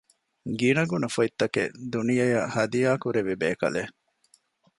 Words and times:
ގިނަގުނަ 0.59 1.07
ފޮތްތަކެއް 1.15 1.75
ދުނިޔެއަށް 1.91 2.51
ހަދިޔާކުރެއްވި 2.55 3.35
ބޭކަލެއް 3.41 3.93